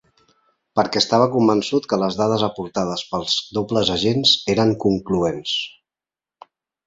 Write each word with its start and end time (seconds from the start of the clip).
Perquè 0.77 1.01
estava 1.03 1.27
convençut 1.35 1.83
que 1.91 1.99
les 2.03 2.17
dades 2.21 2.45
aportades 2.47 3.03
pels 3.11 3.35
dobles 3.59 3.91
agents, 3.97 4.33
eren 4.55 4.75
concloents. 4.87 5.55